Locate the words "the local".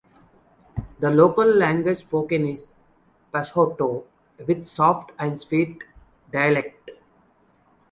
0.99-1.45